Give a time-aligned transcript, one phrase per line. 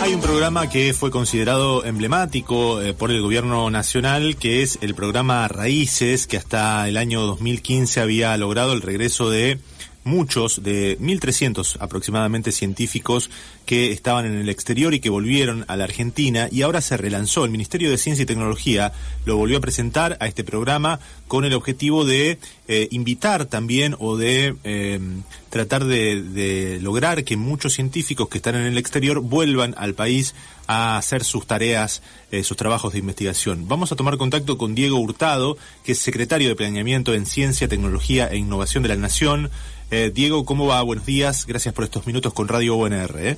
[0.00, 4.94] Hay un programa que fue considerado emblemático eh, por el gobierno nacional, que es el
[4.94, 9.58] programa Raíces, que hasta el año 2015 había logrado el regreso de
[10.08, 13.30] muchos de 1.300 aproximadamente científicos
[13.66, 17.44] que estaban en el exterior y que volvieron a la Argentina y ahora se relanzó.
[17.44, 18.92] El Ministerio de Ciencia y Tecnología
[19.24, 20.98] lo volvió a presentar a este programa
[21.28, 24.98] con el objetivo de eh, invitar también o de eh,
[25.50, 30.34] tratar de, de lograr que muchos científicos que están en el exterior vuelvan al país
[30.68, 33.66] a hacer sus tareas, eh, sus trabajos de investigación.
[33.66, 38.28] Vamos a tomar contacto con Diego Hurtado, que es secretario de Planeamiento en Ciencia, Tecnología
[38.28, 39.50] e Innovación de la Nación.
[39.90, 40.82] Eh, Diego, ¿cómo va?
[40.82, 41.46] Buenos días.
[41.46, 43.18] Gracias por estos minutos con Radio UNR.
[43.20, 43.36] ¿eh?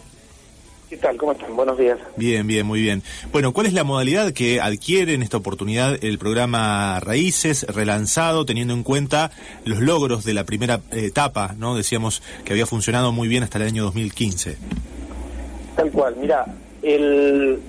[0.89, 1.17] ¿Qué tal?
[1.17, 1.55] ¿Cómo están?
[1.55, 1.97] Buenos días.
[2.17, 3.05] Bien, bien, muy bien.
[3.31, 8.75] Bueno, ¿cuál es la modalidad que adquiere en esta oportunidad el programa Raíces relanzado, teniendo
[8.75, 9.31] en cuenta
[9.65, 11.77] los logros de la primera etapa, ¿no?
[11.77, 14.57] Decíamos que había funcionado muy bien hasta el año 2015.
[15.77, 16.47] Tal cual, mira,
[16.83, 17.61] el,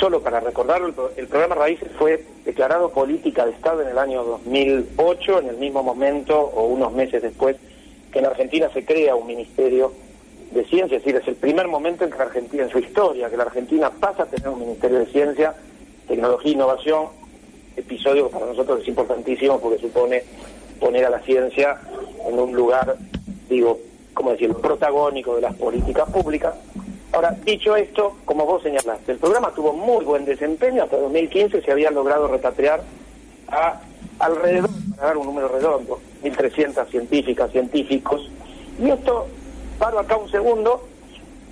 [0.00, 4.24] solo para recordarlo, el, el programa Raíces fue declarado política de Estado en el año
[4.24, 7.56] 2008, en el mismo momento o unos meses después
[8.16, 9.92] que en Argentina se crea un ministerio
[10.50, 13.28] de ciencia, es decir, es el primer momento en que la Argentina, en su historia,
[13.28, 15.54] que la Argentina pasa a tener un ministerio de ciencia,
[16.08, 17.08] tecnología e innovación,
[17.76, 20.24] episodio que para nosotros es importantísimo porque supone
[20.80, 21.78] poner a la ciencia
[22.26, 22.96] en un lugar,
[23.50, 23.80] digo,
[24.14, 26.54] como decirlo, protagónico de las políticas públicas.
[27.12, 31.70] Ahora, dicho esto, como vos señalaste, el programa tuvo muy buen desempeño, hasta 2015 se
[31.70, 32.80] había logrado repatriar
[33.48, 33.78] a
[34.20, 36.00] alrededor, para dar un número redondo,
[36.32, 38.30] 1.300 científicas, científicos,
[38.80, 39.26] y esto
[39.78, 40.86] paro acá un segundo,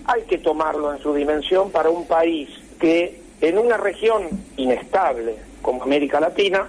[0.07, 2.49] hay que tomarlo en su dimensión para un país
[2.79, 6.67] que en una región inestable como América Latina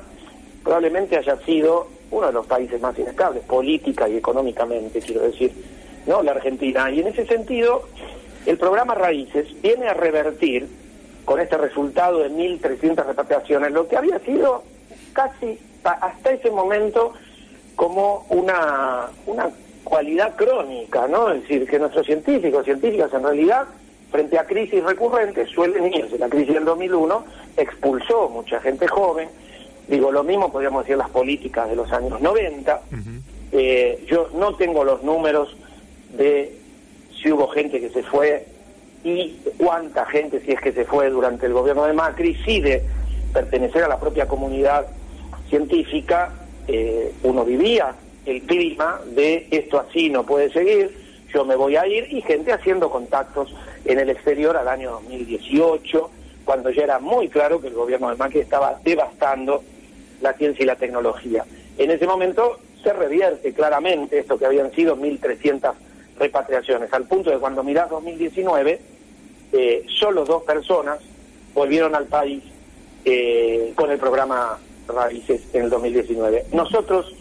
[0.63, 5.51] probablemente haya sido uno de los países más inestables, política y económicamente, quiero decir,
[6.05, 6.23] ¿no?
[6.23, 6.89] La Argentina.
[6.91, 7.83] Y en ese sentido,
[8.45, 10.67] el programa Raíces viene a revertir
[11.25, 14.63] con este resultado de 1.300 repatriaciones lo que había sido
[15.13, 17.13] casi hasta ese momento
[17.75, 19.49] como una, una
[19.83, 21.31] cualidad crónica, ¿no?
[21.31, 23.65] Es decir, que nuestros científicos, científicas en realidad,
[24.11, 26.17] frente a crisis recurrentes, suelen irse.
[26.17, 27.23] La crisis del 2001
[27.57, 29.29] expulsó mucha gente joven.
[29.87, 32.81] Digo, lo mismo podríamos decir las políticas de los años 90.
[33.51, 35.55] eh, yo no tengo los números
[36.17, 36.57] de
[37.21, 38.47] si hubo gente que se fue
[39.03, 42.83] y cuánta gente, si es que se fue durante el gobierno de Macri, sí de
[43.33, 44.87] pertenecer a la propia comunidad
[45.49, 46.33] científica,
[46.67, 47.95] eh, uno vivía
[48.25, 50.91] el clima de esto así no puede seguir,
[51.33, 53.53] yo me voy a ir, y gente haciendo contactos
[53.85, 56.09] en el exterior al año 2018,
[56.43, 59.63] cuando ya era muy claro que el gobierno de Macri estaba devastando
[60.21, 61.45] la ciencia y la tecnología.
[61.77, 65.73] En ese momento se revierte claramente esto que habían sido 1.300
[66.17, 68.79] repatriaciones, al punto de cuando mirás 2019,
[69.51, 70.99] eh, solo dos personas
[71.53, 72.43] volvieron al país
[73.03, 76.45] eh, con el programa Raíces en el 2019.
[76.51, 77.13] Nosotros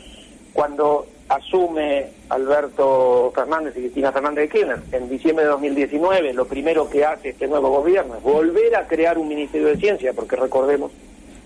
[0.53, 6.89] cuando asume Alberto Fernández y Cristina Fernández de Kirchner en diciembre de 2019, lo primero
[6.89, 10.93] que hace este nuevo gobierno es volver a crear un Ministerio de Ciencia, porque recordemos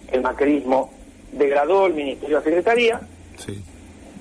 [0.09, 0.91] que el macrismo
[1.33, 3.01] degradó el Ministerio de Secretaría.
[3.37, 3.63] Sí.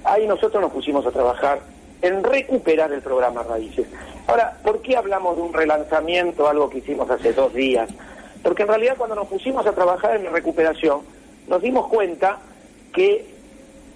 [0.03, 1.59] Ahí nosotros nos pusimos a trabajar
[2.01, 3.87] en recuperar el programa Raíces.
[4.27, 7.89] Ahora, ¿por qué hablamos de un relanzamiento, algo que hicimos hace dos días?
[8.43, 11.01] Porque en realidad cuando nos pusimos a trabajar en la recuperación,
[11.47, 12.39] nos dimos cuenta
[12.93, 13.25] que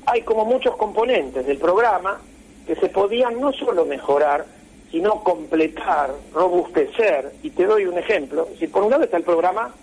[0.06, 2.20] hay como muchos componentes del programa
[2.66, 4.46] que se podían no solo mejorar,
[4.92, 7.32] sino completar, robustecer.
[7.44, 8.48] Y te doy un ejemplo.
[8.60, 9.74] Si por un lado está el programa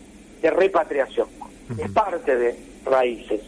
[0.41, 1.29] de repatriación,
[1.79, 3.41] es parte de raíces.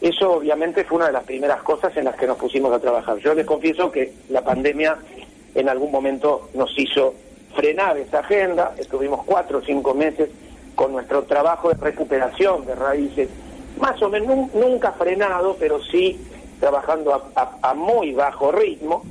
[0.00, 3.18] Eso obviamente fue una de las primeras cosas en las que nos pusimos a trabajar.
[3.18, 4.96] Yo les confieso que la pandemia
[5.54, 7.14] en algún momento nos hizo
[7.54, 8.74] frenar esa agenda.
[8.78, 10.30] Estuvimos cuatro o cinco meses
[10.74, 13.28] con nuestro trabajo de recuperación de raíces
[13.78, 16.20] más o menos nunca frenado, pero sí
[16.58, 19.02] trabajando a, a, a muy bajo ritmo.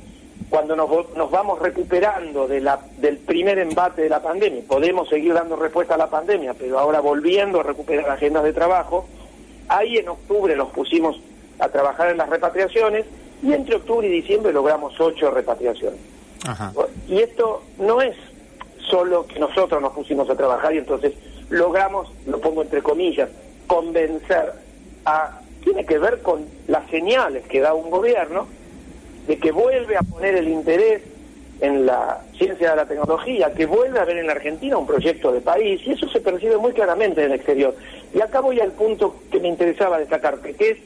[0.48, 5.32] Cuando nos, nos vamos recuperando de la, del primer embate de la pandemia, podemos seguir
[5.32, 9.06] dando respuesta a la pandemia, pero ahora volviendo a recuperar agendas de trabajo,
[9.68, 11.20] ahí en octubre nos pusimos
[11.60, 13.06] a trabajar en las repatriaciones
[13.44, 16.00] y entre octubre y diciembre logramos ocho repatriaciones.
[17.06, 18.16] Y esto no es
[18.88, 21.12] solo que nosotros nos pusimos a trabajar y entonces
[21.48, 23.28] logramos, lo pongo entre comillas,
[23.70, 24.52] convencer
[25.04, 25.38] a...
[25.62, 28.48] Tiene que ver con las señales que da un gobierno
[29.28, 31.02] de que vuelve a poner el interés
[31.60, 35.30] en la ciencia de la tecnología, que vuelve a ver en la Argentina un proyecto
[35.30, 37.76] de país, y eso se percibe muy claramente en el exterior.
[38.12, 40.78] Y acá voy al punto que me interesaba destacarte, que es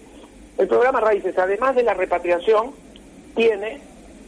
[0.58, 2.72] el programa Raíces, además de la repatriación,
[3.34, 3.80] tiene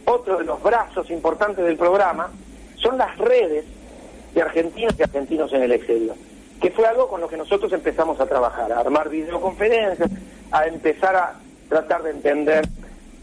[0.05, 2.31] otro de los brazos importantes del programa,
[2.77, 3.65] son las redes
[4.33, 6.15] de argentinos y argentinos en el exterior,
[6.61, 10.09] que fue algo con lo que nosotros empezamos a trabajar, a armar videoconferencias,
[10.51, 11.33] a empezar a
[11.69, 12.67] tratar de entender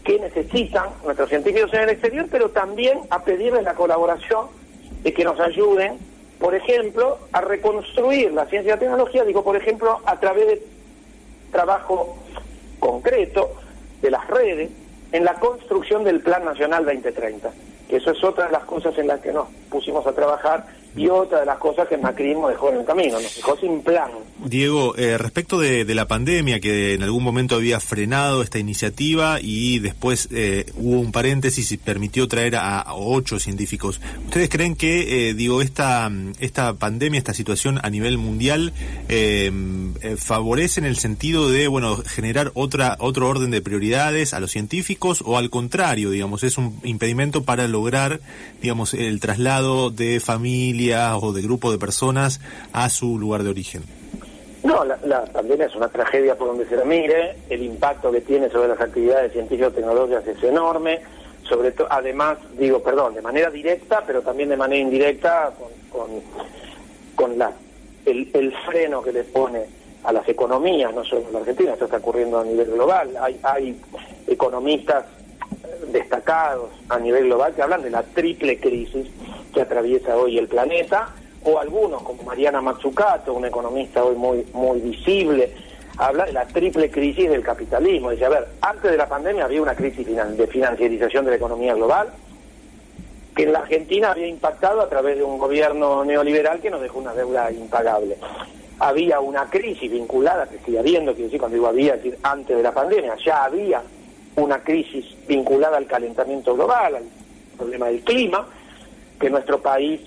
[0.03, 4.47] qué necesitan nuestros científicos en el exterior, pero también a pedirles la colaboración
[5.03, 5.97] de que nos ayuden,
[6.39, 10.67] por ejemplo, a reconstruir la ciencia y la tecnología, digo, por ejemplo, a través de
[11.51, 12.17] trabajo
[12.79, 13.51] concreto
[14.01, 14.69] de las redes
[15.11, 17.49] en la construcción del Plan Nacional 2030,
[17.89, 21.07] que eso es otra de las cosas en las que nos pusimos a trabajar y
[21.07, 24.09] otra de las cosas que el macrismo dejó en el camino, nos dejó sin plan.
[24.45, 29.79] Diego, eh, respecto de, la pandemia, que en algún momento había frenado esta iniciativa y
[29.79, 35.33] después eh, hubo un paréntesis y permitió traer a, ocho científicos, ¿ustedes creen que, eh,
[35.33, 38.73] digo, esta, esta pandemia, esta situación a nivel mundial
[40.17, 45.23] favorece en el sentido de, bueno, generar otra, otro orden de prioridades a los científicos
[45.25, 48.19] o al contrario, digamos, es un impedimento para lograr,
[48.61, 52.39] digamos, el traslado de familia o de grupo de personas
[52.71, 53.83] a su lugar de origen?
[54.63, 58.69] No, la, pandemia es una tragedia por donde se mire, el impacto que tiene sobre
[58.69, 61.01] las actividades científico-tecnológicas es enorme,
[61.47, 65.51] sobre todo, además, digo, perdón, de manera directa, pero también de manera indirecta,
[65.91, 66.09] con,
[67.15, 67.51] con, la,
[68.05, 69.65] el, el, freno que le pone
[70.03, 73.39] a las economías, no solo en la Argentina, esto está ocurriendo a nivel global, hay,
[73.43, 73.79] hay
[74.27, 75.05] economistas
[75.91, 79.07] destacados a nivel global que hablan de la triple crisis
[79.55, 81.09] que atraviesa hoy el planeta,
[81.43, 85.51] o algunos como Mariana Mazzucato, una economista hoy muy, muy visible,
[85.97, 88.11] habla de la triple crisis del capitalismo.
[88.11, 91.73] Dice, a ver, antes de la pandemia había una crisis de financiarización de la economía
[91.73, 92.09] global,
[93.33, 96.99] que en la Argentina había impactado a través de un gobierno neoliberal que nos dejó
[96.99, 98.17] una deuda impagable.
[98.79, 102.63] Había una crisis vinculada, que sigue habiendo, quiero decir, cuando digo había, decir, antes de
[102.63, 103.81] la pandemia, ya había
[104.35, 107.03] una crisis vinculada al calentamiento global, al
[107.57, 108.45] problema del clima,
[109.19, 110.01] que nuestro país,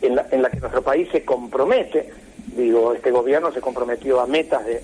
[0.00, 2.10] en la, en la que nuestro país se compromete,
[2.56, 4.82] digo, este gobierno se comprometió a metas de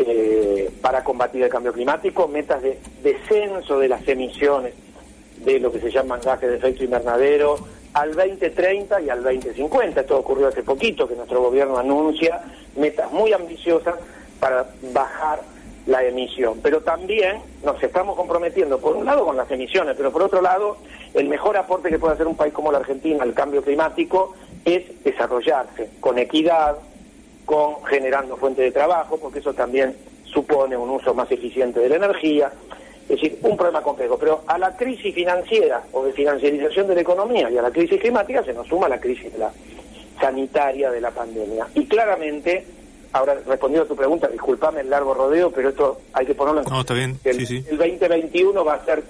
[0.00, 4.72] eh, para combatir el cambio climático, metas de descenso de las emisiones
[5.44, 7.58] de lo que se llaman gases de efecto invernadero
[7.94, 10.00] al 2030 y al 2050.
[10.00, 12.40] Esto ocurrió hace poquito, que nuestro gobierno anuncia
[12.76, 13.96] metas muy ambiciosas
[14.38, 15.40] para bajar
[15.88, 16.60] la emisión.
[16.62, 20.76] Pero también nos estamos comprometiendo, por un lado, con las emisiones, pero por otro lado,
[21.14, 25.02] el mejor aporte que puede hacer un país como la Argentina al cambio climático es
[25.02, 26.76] desarrollarse con equidad,
[27.46, 31.96] con generando fuentes de trabajo, porque eso también supone un uso más eficiente de la
[31.96, 32.52] energía.
[33.04, 34.18] Es decir, un problema complejo.
[34.18, 37.98] Pero a la crisis financiera o de financiarización de la economía y a la crisis
[37.98, 39.50] climática se nos suma la crisis de la
[40.20, 41.66] sanitaria de la pandemia.
[41.74, 42.66] Y claramente
[43.12, 46.68] ahora respondiendo a tu pregunta, discúlpame el largo rodeo, pero esto hay que ponerlo en
[46.68, 47.18] No, está bien.
[47.24, 49.02] El, sí, el 2021 va a ser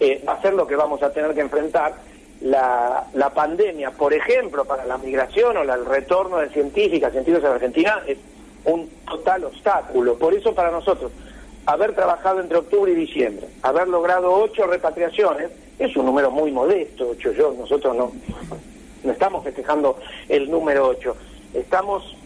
[0.00, 1.94] eh, va a ser lo que vamos a tener que enfrentar.
[2.40, 7.52] La, la pandemia, por ejemplo, para la migración o el retorno de científicas, científicos en
[7.52, 8.18] Argentina, es
[8.64, 10.18] un total obstáculo.
[10.18, 11.10] Por eso para nosotros,
[11.64, 17.10] haber trabajado entre octubre y diciembre, haber logrado ocho repatriaciones, es un número muy modesto,
[17.10, 18.12] ocho yo, nosotros no,
[19.02, 19.98] no estamos festejando
[20.28, 21.16] el número ocho,
[21.54, 22.16] estamos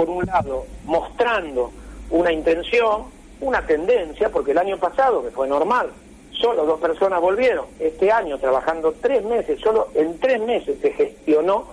[0.00, 1.70] por un lado, mostrando
[2.08, 3.04] una intención,
[3.42, 5.90] una tendencia, porque el año pasado, que fue normal,
[6.32, 7.66] solo dos personas volvieron.
[7.78, 11.66] Este año, trabajando tres meses, solo en tres meses se gestionó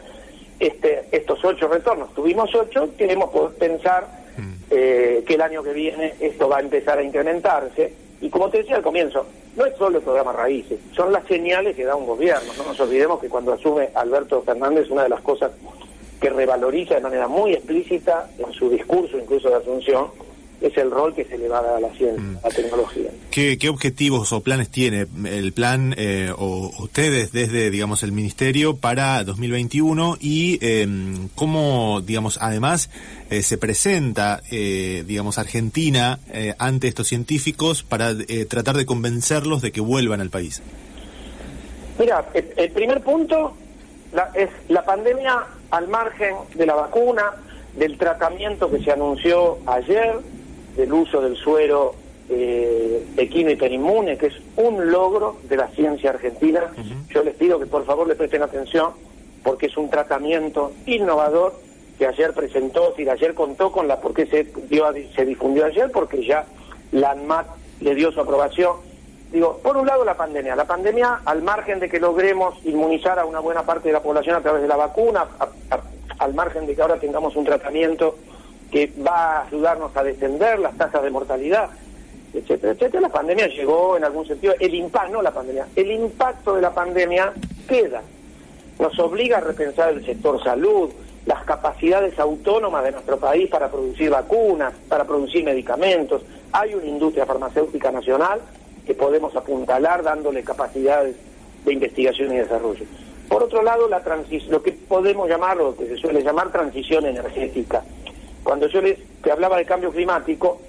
[0.59, 2.13] este, estos ocho retornos.
[2.13, 4.05] Tuvimos ocho, queremos pensar
[4.35, 4.53] mm.
[4.71, 7.93] eh, que el año que viene esto va a empezar a incrementarse.
[8.19, 11.77] Y como te decía al comienzo, no es solo el programa Raíces, son las señales
[11.77, 12.51] que da un gobierno.
[12.57, 15.51] No nos olvidemos que cuando asume Alberto Fernández, una de las cosas
[16.19, 20.07] que revaloriza de manera muy explícita en su discurso, incluso de Asunción,
[20.59, 22.37] es el rol que se le va a dar a la ciencia, mm.
[22.43, 23.11] a la tecnología.
[23.29, 29.23] ¿Qué, objetivos o planes tiene el plan eh, o ustedes desde, digamos, el Ministerio para
[29.23, 32.89] 2021 y em, cómo, digamos, además
[33.29, 36.19] eh, se presenta, eh, digamos, Argentina
[36.57, 38.13] ante estos científicos para
[38.49, 40.61] tratar de convencerlos de que vuelvan al país?
[41.99, 43.55] Mira, el primer punto
[44.35, 47.33] es la pandemia al margen de la vacuna,
[47.75, 50.15] del tratamiento que se anunció ayer,
[50.75, 51.95] del uso del suero
[52.29, 56.61] eh, equino hiperinmune, que es un logro de la ciencia argentina.
[57.09, 58.91] Yo les pido que por favor le presten atención
[59.43, 61.53] porque es un tratamiento innovador
[61.97, 66.25] que ayer presentó, si ayer contó con la, porque se, dio, se difundió ayer, porque
[66.25, 66.45] ya
[66.91, 67.47] la ANMAT
[67.79, 68.86] le dio su aprobación.
[69.31, 70.55] Digo, por un lado la pandemia.
[70.55, 74.35] La pandemia, al margen de que logremos inmunizar a una buena parte de la población
[74.35, 75.25] a través de la vacuna,
[76.19, 78.15] al margen de que ahora tengamos un tratamiento
[78.71, 81.69] que va a ayudarnos a descender las tasas de mortalidad,
[82.33, 86.61] etcétera, etcétera, la pandemia llegó en algún sentido, el impacto, la pandemia, el impacto de
[86.61, 87.33] la pandemia
[87.67, 88.01] queda.
[88.79, 90.91] Nos obliga a repensar el sector salud,
[91.25, 96.21] las capacidades autónomas de nuestro país para producir vacunas, para producir medicamentos.
[96.51, 98.39] Hay una industria farmacéutica nacional
[98.87, 101.17] que podemos apuntalar dándole capacidades
[101.65, 102.85] de investigación y desarrollo.
[103.27, 104.01] Por otro lado, la
[104.49, 107.83] lo que podemos llamar, o que se suele llamar transición energética.
[108.43, 108.97] Cuando yo les
[109.29, 110.61] hablaba de cambio climático,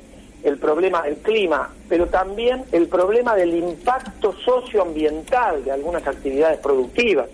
[0.42, 7.28] el problema, el clima, pero también el problema del impacto socioambiental de algunas actividades productivas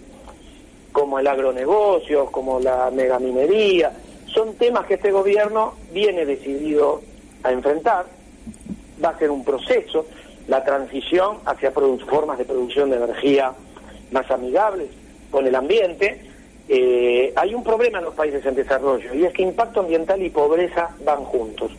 [0.92, 3.92] como el agronegocio, como la megaminería,
[4.26, 7.00] son temas que este gobierno viene decidido
[7.42, 8.06] a enfrentar,
[9.02, 10.06] va a ser un proceso,
[10.48, 13.52] la transición hacia formas de producción de energía
[14.10, 14.88] más amigables
[15.30, 16.20] con el ambiente.
[16.68, 20.30] Eh, hay un problema en los países en desarrollo y es que impacto ambiental y
[20.30, 21.72] pobreza van juntos.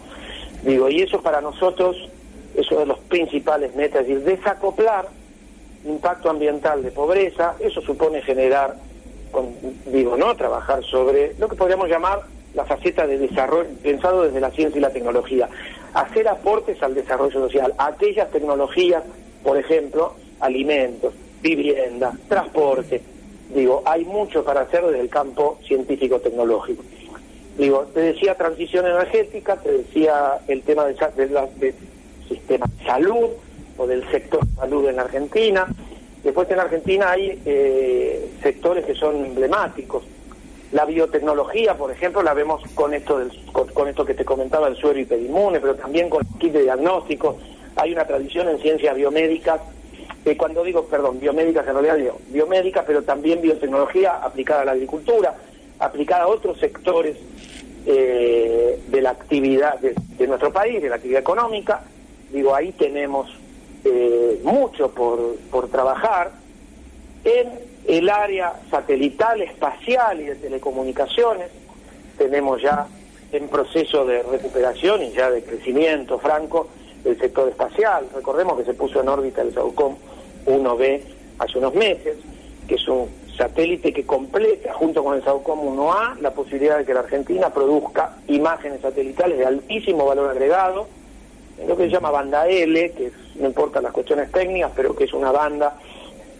[0.63, 1.95] Digo, y eso para nosotros
[2.55, 5.07] es uno de los principales metas, es decir, desacoplar
[5.86, 8.75] impacto ambiental de pobreza, eso supone generar
[9.88, 10.36] digo, ¿no?
[10.36, 12.22] Trabajar sobre lo que podríamos llamar
[12.53, 15.50] la faceta de desarrollo, pensado desde la ciencia y la tecnología.
[15.96, 19.04] Hacer aportes al desarrollo social, aquellas tecnologías,
[19.44, 23.02] por ejemplo, alimentos, vivienda, transporte.
[23.54, 26.84] Digo, hay mucho para hacer desde el campo científico-tecnológico.
[27.58, 31.74] Digo, te decía transición energética, te decía el tema del de,
[32.28, 33.30] sistema de salud
[33.78, 35.68] o del sector salud en Argentina,
[36.25, 40.04] Después en Argentina hay eh, sectores que son emblemáticos.
[40.72, 44.75] La biotecnología, por ejemplo, la vemos con esto del, con, esto que te comentaba, el
[44.75, 47.38] suero hiperinmune, pero también con el kit de diagnóstico.
[47.75, 49.62] Hay una tradición en ciencias biomédicas,
[50.24, 55.36] que cuando digo, perdón, biomédicas en realidad pero también biotecnología aplicada a la agricultura,
[55.79, 57.15] aplicada a otros sectores
[57.86, 61.84] eh, de la actividad de, de nuestro país, de la actividad económica.
[62.31, 63.29] Digo, ahí tenemos
[63.84, 66.31] eh, mucho por, por trabajar
[67.25, 67.50] en
[67.88, 71.50] el área satelital, espacial y de telecomunicaciones.
[72.17, 72.88] Tenemos ya
[73.32, 76.67] en proceso de recuperación y ya de crecimiento franco
[77.03, 78.08] el sector espacial.
[78.15, 79.96] Recordemos que se puso en órbita el SAUCOM
[80.46, 81.01] 1B
[81.39, 82.17] hace unos meses,
[82.67, 86.94] que es un satélite que completa junto con el SAUCOM 1A la posibilidad de que
[86.94, 90.88] la Argentina produzca imágenes satelitales de altísimo valor agregado,
[91.60, 95.05] en lo que se llama banda L, que no importa las cuestiones técnicas, pero que
[95.05, 95.77] es una banda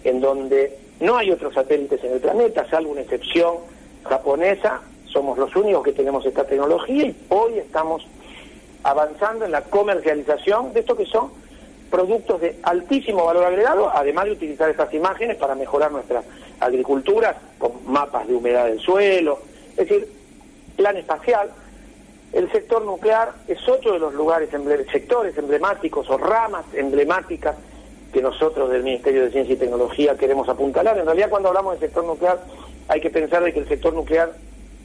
[0.06, 3.56] en donde no hay otros satélites en el planeta, salvo una excepción
[4.04, 8.08] japonesa, somos los únicos que tenemos esta tecnología y hoy estamos
[8.84, 11.32] avanzando en la comercialización de esto que son
[11.90, 16.24] productos de altísimo valor agregado, además de utilizar estas imágenes para mejorar nuestra
[16.60, 19.40] agricultura con mapas de humedad del suelo,
[19.72, 20.08] es decir,
[20.76, 21.50] plan espacial,
[22.32, 24.50] el sector nuclear es otro de los lugares,
[24.92, 27.56] sectores emblemáticos o ramas emblemáticas
[28.16, 30.98] que nosotros del Ministerio de Ciencia y Tecnología queremos apuntalar.
[30.98, 32.42] En realidad, cuando hablamos del sector nuclear,
[32.88, 34.32] hay que pensar de que el sector nuclear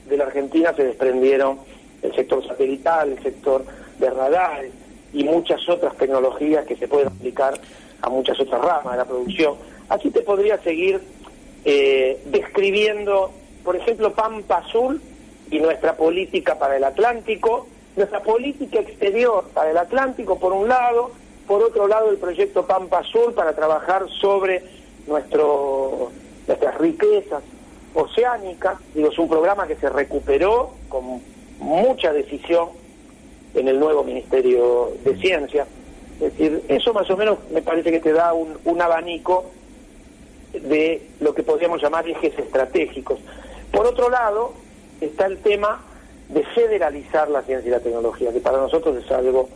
[0.09, 1.57] de la Argentina se desprendieron
[2.01, 3.63] el sector satelital, el sector
[3.99, 4.73] de radares
[5.13, 7.53] y muchas otras tecnologías que se pueden aplicar
[8.01, 9.55] a muchas otras ramas de la producción.
[9.87, 10.99] Aquí te podría seguir
[11.63, 13.31] eh, describiendo,
[13.63, 15.01] por ejemplo, Pampa Azul
[15.49, 21.11] y nuestra política para el Atlántico, nuestra política exterior para el Atlántico por un lado,
[21.47, 24.63] por otro lado el proyecto Pampa Azul para trabajar sobre
[25.07, 26.11] nuestro,
[26.47, 27.43] nuestras riquezas
[27.93, 31.21] oceánicas, digo, es un programa que se recuperó con
[31.59, 32.69] mucha decisión
[33.53, 35.67] en el nuevo Ministerio de Ciencia.
[36.21, 39.45] Es decir, eso más o menos me parece que te da un, un abanico
[40.53, 43.19] de lo que podríamos llamar ejes estratégicos.
[43.71, 44.53] Por otro lado,
[45.01, 45.81] está el tema
[46.29, 49.49] de federalizar la ciencia y la tecnología, que para nosotros es algo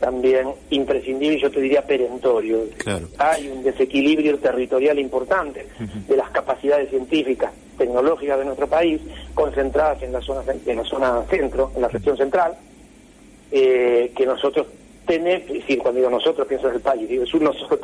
[0.00, 2.64] también imprescindible y yo te diría perentorio.
[3.18, 5.66] Hay un desequilibrio territorial importante
[6.06, 9.00] de las capacidades científicas, tecnológicas de nuestro país,
[9.34, 12.56] concentradas en la zona, en la zona centro, en la región central,
[13.50, 14.66] eh, que nosotros
[15.06, 17.80] tenemos, decir, cuando digo nosotros pienso en el país, digo, es un nosotros,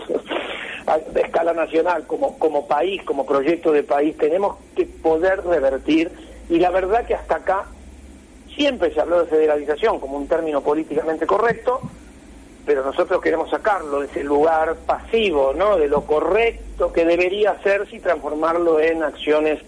[0.86, 6.10] a escala nacional, como, como país, como proyecto de país, tenemos que poder revertir
[6.50, 7.64] y la verdad que hasta acá
[8.54, 11.80] siempre se habló de federalización como un término políticamente correcto,
[12.64, 15.76] pero nosotros queremos sacarlo de ese lugar pasivo, ¿no?
[15.76, 19.60] De lo correcto que debería hacerse y transformarlo en acciones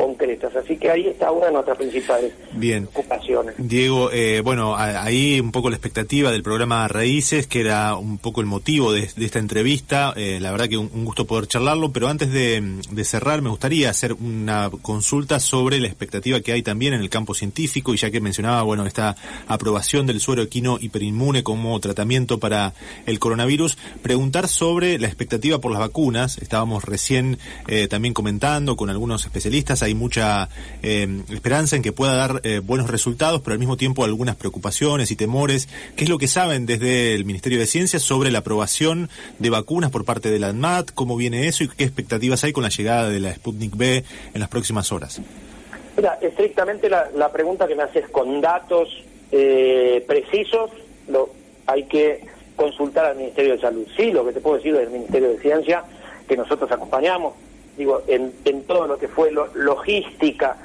[0.00, 0.56] concretas.
[0.56, 2.84] Así que ahí está una de nuestras principales Bien.
[2.84, 3.54] ocupaciones.
[3.58, 8.40] Diego, eh, bueno, ahí un poco la expectativa del programa Raíces, que era un poco
[8.40, 10.14] el motivo de, esta entrevista.
[10.16, 14.14] Eh, la verdad que un, gusto poder charlarlo, pero antes de, cerrar me gustaría hacer
[14.14, 18.20] una consulta sobre la expectativa que hay también en el campo científico, y ya que
[18.20, 19.16] mencionaba, bueno, esta
[19.48, 22.72] aprobación del suero equino hiperinmune como tratamiento para
[23.06, 26.38] el coronavirus, preguntar sobre la expectativa por las vacunas.
[26.38, 30.48] Estábamos recién eh, también comentando con algunos especialistas, hay mucha
[30.82, 35.10] eh, esperanza en que pueda dar eh, buenos resultados, pero al mismo tiempo algunas preocupaciones
[35.10, 35.68] y temores.
[35.96, 39.90] ¿Qué es lo que saben desde el Ministerio de Ciencias sobre la aprobación de vacunas
[39.90, 40.90] por parte de la ANMAT?
[40.94, 44.04] ¿Cómo viene eso y qué expectativas hay con la llegada de la Sputnik B
[44.34, 45.20] en las próximas horas?
[45.96, 48.88] Mira, estrictamente la, pregunta que me haces con datos
[49.32, 50.70] eh, precisos,
[51.08, 51.30] lo,
[51.66, 52.24] hay que
[52.56, 53.86] consultar al Ministerio de Salud.
[53.96, 55.82] Sí, lo que te puedo decir del Ministerio de Ciencia,
[56.28, 57.34] que nosotros acompañamos
[57.80, 58.32] digo, en,
[58.64, 60.56] todo lo que fue logística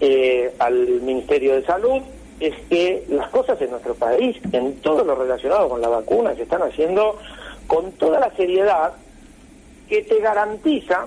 [0.00, 2.02] eh, al Ministerio de Salud,
[2.40, 6.42] es que las cosas en nuestro país, en todo lo relacionado con la vacuna, se
[6.42, 7.18] están haciendo
[7.66, 8.92] con toda la seriedad
[9.88, 11.06] que te garantiza,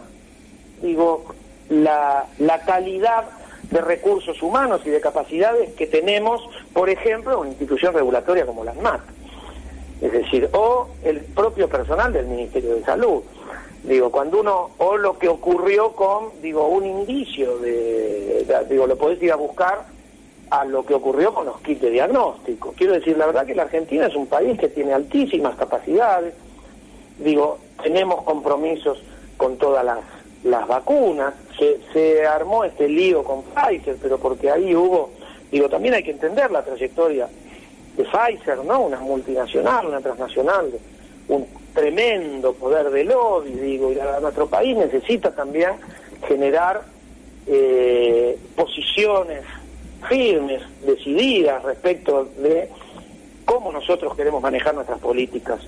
[0.81, 1.25] digo,
[1.69, 3.25] la, la calidad
[3.69, 6.41] de recursos humanos y de capacidades que tenemos,
[6.73, 9.01] por ejemplo, una institución regulatoria como la ANMAT,
[10.01, 13.21] es decir, o el propio personal del Ministerio de Salud.
[13.83, 19.21] Digo, cuando uno, o lo que ocurrió con, digo, un indicio de, digo, lo podés
[19.23, 19.85] ir a buscar
[20.51, 22.73] a lo que ocurrió con los kits de diagnóstico.
[22.77, 26.35] Quiero decir, la verdad que la Argentina es un país que tiene altísimas capacidades,
[27.17, 29.01] digo, tenemos compromisos
[29.37, 29.99] con todas las,
[30.43, 35.09] las vacunas, se, se armó este lío con Pfizer, pero porque ahí hubo,
[35.51, 37.27] digo, también hay que entender la trayectoria
[37.97, 38.81] de Pfizer, ¿no?
[38.81, 40.71] Una multinacional, una transnacional,
[41.29, 45.71] un tremendo poder de lobby, digo, y nuestro país necesita también
[46.27, 46.81] generar
[47.47, 49.43] eh, posiciones
[50.07, 52.69] firmes, decididas respecto de
[53.45, 55.59] cómo nosotros queremos manejar nuestras políticas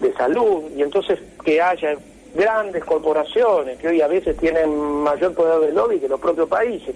[0.00, 1.96] de salud y entonces que haya
[2.34, 6.94] grandes corporaciones que hoy a veces tienen mayor poder de lobby que los propios países.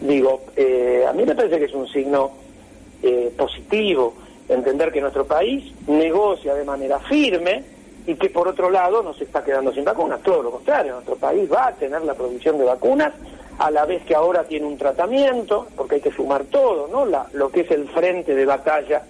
[0.00, 2.32] Digo, eh, a mí me parece que es un signo
[3.02, 4.14] eh, positivo
[4.48, 7.64] entender que nuestro país negocia de manera firme
[8.06, 11.16] y que por otro lado no se está quedando sin vacunas, todo lo contrario, nuestro
[11.16, 13.12] país va a tener la provisión de vacunas
[13.58, 17.06] a la vez que ahora tiene un tratamiento, porque hay que sumar todo, ¿no?
[17.06, 19.02] La, lo que es el frente de batalla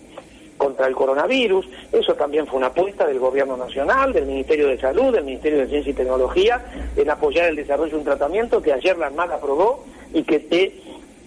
[0.56, 5.12] contra el coronavirus, eso también fue una apuesta del Gobierno Nacional, del Ministerio de Salud,
[5.12, 6.64] del Ministerio de Ciencia y Tecnología,
[6.96, 10.80] en apoyar el desarrollo de un tratamiento que ayer la ANMAT aprobó y que te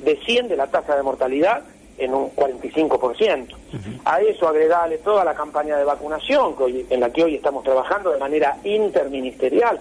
[0.03, 1.63] desciende la tasa de mortalidad
[1.97, 3.47] en un 45%.
[4.05, 6.55] A eso agregarle toda la campaña de vacunación
[6.89, 9.79] en la que hoy estamos trabajando de manera interministerial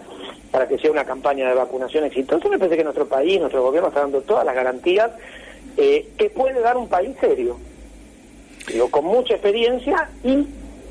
[0.51, 2.49] para que sea una campaña de vacunación exitosa.
[2.49, 5.11] Me parece que nuestro país, nuestro gobierno está dando todas las garantías
[5.77, 7.59] eh, que puede dar un país serio,
[8.67, 10.47] digo, con mucha experiencia y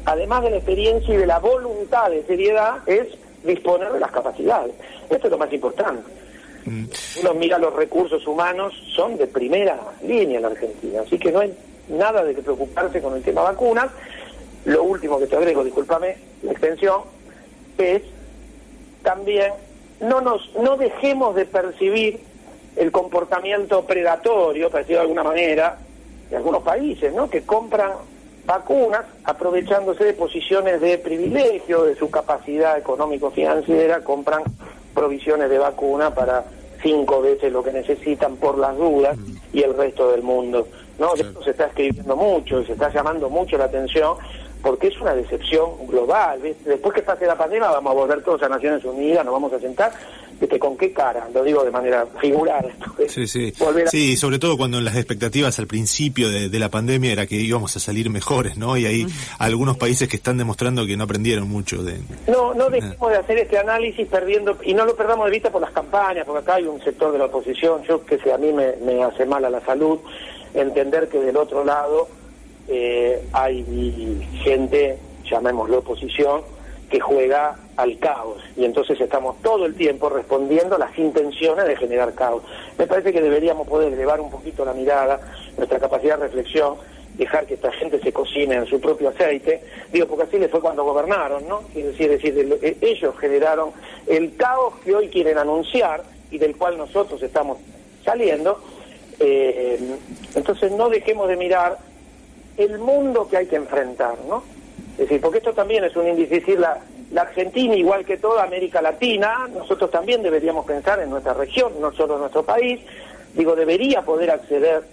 [0.06, 3.08] además de la experiencia y de la voluntad de seriedad es
[3.44, 4.76] disponer de las capacidades.
[5.10, 6.04] Esto es lo más importante.
[6.66, 6.86] Mm.
[7.22, 11.40] Uno mira los recursos humanos, son de primera línea en la Argentina, así que no
[11.40, 11.54] hay
[11.90, 13.88] nada de que preocuparse con el tema vacunas.
[14.66, 17.02] Lo último que te agrego, discúlpame la extensión,
[17.78, 18.02] es
[19.04, 19.54] también
[20.00, 22.20] no nos no dejemos de percibir
[22.76, 25.78] el comportamiento predatorio, parecido de alguna manera,
[26.30, 27.30] de algunos países, ¿no?
[27.30, 27.92] que compran
[28.46, 34.44] vacunas aprovechándose de posiciones de privilegio, de su capacidad económico-financiera, compran
[34.94, 36.44] provisiones de vacuna para
[36.86, 39.18] cinco veces lo que necesitan por las dudas
[39.52, 40.68] y el resto del mundo.
[41.00, 41.16] ¿no?
[41.16, 44.18] De esto se está escribiendo mucho y se está llamando mucho la atención
[44.62, 46.40] porque es una decepción global.
[46.64, 49.60] Después que pase la pandemia vamos a volver todos a Naciones Unidas, nos vamos a
[49.60, 49.94] sentar
[50.60, 51.28] ¿Con qué cara?
[51.34, 52.74] Lo digo de manera figural.
[53.08, 53.54] Sí, sí.
[53.88, 57.80] Sí, sobre todo cuando las expectativas al principio de, la pandemia era que íbamos a
[57.80, 58.78] salir mejores, ¿no?
[58.78, 59.06] Y hay
[59.40, 62.00] algunos países que están demostrando que no aprendieron mucho de...
[62.28, 65.62] No, no dejemos de hacer este análisis perdiendo, y no lo perdamos de vista por
[65.62, 68.52] las campañas, porque acá hay un sector de la oposición, yo que sé, a mí
[68.52, 70.00] me, hace mal a la salud,
[70.54, 72.08] entender que del otro lado
[72.68, 74.98] eh, hay gente,
[75.30, 76.42] llamémoslo oposición,
[76.90, 81.76] que juega al caos y entonces estamos todo el tiempo respondiendo a las intenciones de
[81.76, 82.44] generar caos.
[82.78, 85.20] Me parece que deberíamos poder elevar un poquito la mirada,
[85.58, 86.76] nuestra capacidad de reflexión,
[87.18, 90.62] dejar que esta gente se cocine en su propio aceite, digo porque así les fue
[90.62, 91.62] cuando gobernaron, ¿no?
[91.74, 93.72] Quiero decir, decir e, ellos generaron
[94.08, 97.58] el caos que hoy quieren anunciar y del cual nosotros estamos
[98.04, 98.60] saliendo,
[99.20, 99.80] eh,
[100.36, 101.78] entonces no dejemos de mirar
[102.58, 104.44] el mundo que hay que enfrentar, ¿no?
[104.96, 106.80] Es decir, porque esto también es un índice, es decir, la,
[107.20, 112.16] Argentina, igual que toda América Latina, nosotros también deberíamos pensar en nuestra región, no solo
[112.16, 112.80] en nuestro país,
[113.34, 114.84] digo, debería poder acceder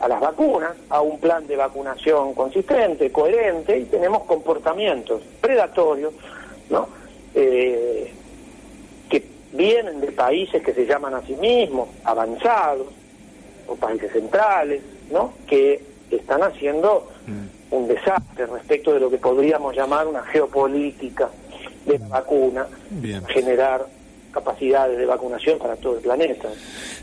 [0.00, 6.12] a las vacunas, a un plan de vacunación consistente, coherente, y tenemos comportamientos predatorios,
[6.70, 6.88] ¿no?
[7.34, 8.12] Eh,
[9.08, 12.86] que vienen de países que se llaman a sí mismos avanzados,
[13.66, 15.32] o países centrales, ¿no?
[15.46, 17.57] Que están haciendo mm.
[17.70, 21.28] Un desastre respecto de lo que podríamos llamar una geopolítica
[21.86, 22.66] de la vacuna,
[23.28, 23.86] generar
[24.32, 26.48] capacidades de vacunación para todo el planeta.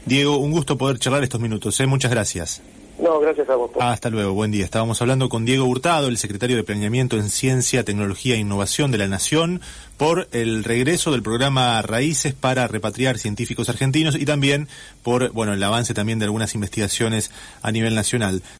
[0.05, 1.79] Diego, un gusto poder charlar estos minutos.
[1.79, 1.87] ¿eh?
[1.87, 2.61] Muchas gracias.
[2.97, 3.71] No, gracias a vos.
[3.77, 4.63] hasta luego, buen día.
[4.63, 8.97] Estábamos hablando con Diego Hurtado, el secretario de Planeamiento en Ciencia, Tecnología e Innovación de
[8.97, 9.59] la Nación,
[9.97, 14.69] por el regreso del programa Raíces para repatriar científicos argentinos y también
[15.03, 18.41] por, bueno, el avance también de algunas investigaciones a nivel nacional.